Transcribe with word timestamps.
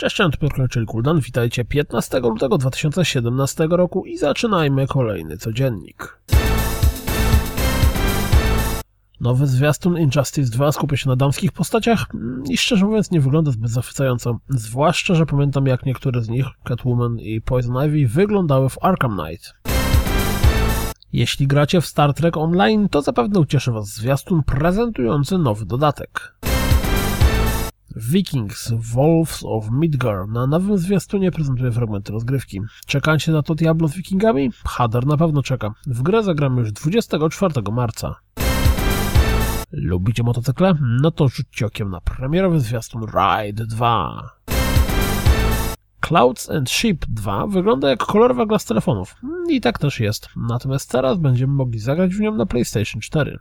Cześć, 0.00 0.16
to 0.16 0.30
Piotr 0.30 0.68
czyli 0.70 0.86
Kuldan. 0.86 1.20
Witajcie 1.20 1.64
15 1.64 2.20
lutego 2.20 2.58
2017 2.58 3.66
roku 3.70 4.04
i 4.06 4.16
zaczynajmy 4.16 4.86
kolejny 4.86 5.36
codziennik. 5.36 6.18
Nowy 9.20 9.46
zwiastun 9.46 9.98
Injustice 9.98 10.50
2 10.50 10.72
skupia 10.72 10.96
się 10.96 11.08
na 11.08 11.16
damskich 11.16 11.52
postaciach 11.52 12.06
i 12.48 12.56
szczerze 12.56 12.86
mówiąc 12.86 13.10
nie 13.10 13.20
wygląda 13.20 13.50
zbyt 13.50 13.70
zachwycająco. 13.70 14.38
Zwłaszcza, 14.48 15.14
że 15.14 15.26
pamiętam 15.26 15.66
jak 15.66 15.86
niektóre 15.86 16.22
z 16.22 16.28
nich, 16.28 16.46
Catwoman 16.64 17.18
i 17.18 17.40
Poison 17.40 17.86
Ivy, 17.86 18.08
wyglądały 18.08 18.68
w 18.68 18.84
Arkham 18.84 19.18
Knight. 19.18 19.54
Jeśli 21.12 21.46
gracie 21.46 21.80
w 21.80 21.86
Star 21.86 22.14
Trek 22.14 22.36
Online, 22.36 22.88
to 22.88 23.02
zapewne 23.02 23.40
ucieszy 23.40 23.72
Was 23.72 23.86
zwiastun 23.86 24.42
prezentujący 24.42 25.38
nowy 25.38 25.66
dodatek. 25.66 26.40
Vikings 27.96 28.72
Wolves 28.94 29.42
of 29.44 29.70
Midgar 29.70 30.28
na 30.28 30.46
nowym 30.46 30.78
zwiastunie 30.78 31.30
prezentuje 31.30 31.72
fragmenty 31.72 32.12
rozgrywki. 32.12 32.60
Czekacie 32.86 33.32
na 33.32 33.42
to 33.42 33.54
Diablo 33.54 33.88
z 33.88 33.94
Wikingami? 33.94 34.50
Hader 34.64 35.06
na 35.06 35.16
pewno 35.16 35.42
czeka. 35.42 35.74
W 35.86 36.02
grę 36.02 36.22
zagramy 36.22 36.60
już 36.60 36.72
24 36.72 37.54
marca. 37.72 38.14
Lubicie 39.72 40.22
motocykle? 40.22 40.74
No 40.80 41.10
to 41.10 41.28
rzućcie 41.28 41.66
okiem 41.66 41.90
na 41.90 42.00
premierowy 42.00 42.60
zwiastun 42.60 43.02
Ride 43.02 43.66
2. 43.66 44.30
Clouds 46.00 46.50
and 46.50 46.70
Sheep 46.70 47.06
2 47.08 47.46
wygląda 47.46 47.90
jak 47.90 47.98
kolorowa 47.98 48.46
gra 48.46 48.58
z 48.58 48.64
telefonów. 48.64 49.14
I 49.48 49.60
tak 49.60 49.78
też 49.78 50.00
jest. 50.00 50.28
Natomiast 50.36 50.90
teraz 50.90 51.18
będziemy 51.18 51.52
mogli 51.52 51.78
zagrać 51.78 52.14
w 52.14 52.20
nią 52.20 52.34
na 52.34 52.46
PlayStation 52.46 53.00
4. 53.00 53.38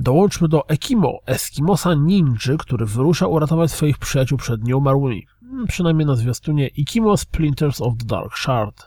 Dołączmy 0.00 0.48
do 0.48 0.68
Ekimo, 0.68 1.18
Eskimosa 1.26 1.94
Ninja, 1.94 2.56
który 2.58 2.86
wyrusza 2.86 3.26
uratować 3.26 3.70
swoich 3.70 3.98
przyjaciół 3.98 4.38
przed 4.38 4.64
nieumarłymi. 4.64 5.26
Przynajmniej 5.68 6.06
na 6.06 6.16
zwiastunie 6.16 6.70
Ekimo 6.78 7.16
Splinters 7.16 7.80
of 7.80 7.94
the 7.98 8.04
Dark 8.04 8.36
Shard. 8.36 8.86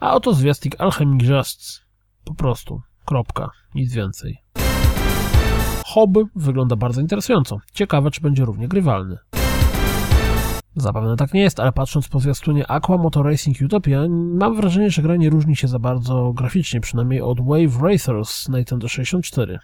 A 0.00 0.14
oto 0.14 0.34
zwiastik 0.34 0.76
Justs. 1.22 1.82
Po 2.24 2.34
prostu. 2.34 2.80
Kropka. 3.04 3.50
Nic 3.74 3.92
więcej. 3.92 4.38
Hobby 5.86 6.20
wygląda 6.36 6.76
bardzo 6.76 7.00
interesująco. 7.00 7.58
Ciekawe, 7.72 8.10
czy 8.10 8.20
będzie 8.20 8.44
równie 8.44 8.68
grywalny. 8.68 9.18
Zapewne 10.76 11.16
tak 11.16 11.34
nie 11.34 11.40
jest, 11.40 11.60
ale 11.60 11.72
patrząc 11.72 12.08
po 12.08 12.20
zwiastunie 12.20 12.70
Aqua 12.70 12.98
Motor 12.98 13.26
Racing 13.26 13.56
Utopia, 13.64 14.00
mam 14.08 14.56
wrażenie, 14.56 14.90
że 14.90 15.02
gra 15.02 15.16
nie 15.16 15.30
różni 15.30 15.56
się 15.56 15.68
za 15.68 15.78
bardzo 15.78 16.32
graficznie, 16.32 16.80
przynajmniej 16.80 17.20
od 17.20 17.40
Wave 17.40 17.82
Racers 17.82 18.48
Nintendo 18.48 18.88
64. 18.88 19.58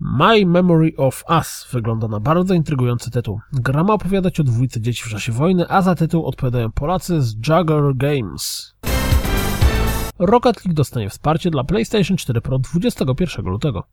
My 0.00 0.46
Memory 0.46 0.92
of 0.96 1.24
Us 1.28 1.66
wygląda 1.72 2.08
na 2.08 2.20
bardzo 2.20 2.54
intrygujący 2.54 3.10
tytuł. 3.10 3.40
Gra 3.52 3.84
ma 3.84 3.94
opowiadać 3.94 4.40
o 4.40 4.44
dwójce 4.44 4.80
dzieci 4.80 5.04
w 5.04 5.08
czasie 5.08 5.32
wojny, 5.32 5.68
a 5.68 5.82
za 5.82 5.94
tytuł 5.94 6.26
odpowiadają 6.26 6.72
Polacy 6.72 7.22
z 7.22 7.48
Jagger 7.48 7.96
Games. 7.96 8.74
Rocket 10.18 10.64
League 10.64 10.74
dostanie 10.74 11.10
wsparcie 11.10 11.50
dla 11.50 11.64
PlayStation 11.64 12.16
4 12.16 12.40
Pro 12.40 12.58
21 12.58 13.44
lutego. 13.44 13.84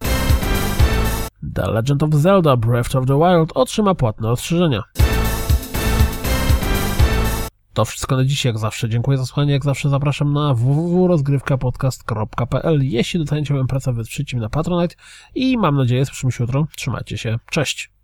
The 1.55 1.71
Legend 1.71 2.03
of 2.03 2.13
Zelda 2.13 2.57
Breath 2.57 2.95
of 2.95 3.05
the 3.05 3.17
Wild 3.17 3.51
otrzyma 3.55 3.95
płatne 3.95 4.29
rozszerzenia. 4.29 4.83
To 7.73 7.85
wszystko 7.85 8.15
na 8.15 8.25
dziś, 8.25 8.45
jak 8.45 8.57
zawsze. 8.57 8.89
Dziękuję 8.89 9.17
za 9.17 9.25
słuchanie, 9.25 9.53
jak 9.53 9.63
zawsze 9.63 9.89
zapraszam 9.89 10.33
na 10.33 10.53
www.rozgrywkapodcast.pl 10.53 12.83
Jeśli 12.83 13.19
docenicie 13.19 13.53
moją 13.53 13.67
pracę, 13.67 13.93
wesprzyjcie 13.93 14.37
na 14.37 14.49
Patronite 14.49 14.95
i 15.35 15.57
mam 15.57 15.75
nadzieję, 15.75 16.05
słyszymy 16.05 16.31
się 16.31 16.43
jutro. 16.43 16.67
Trzymajcie 16.75 17.17
się. 17.17 17.39
Cześć! 17.51 18.00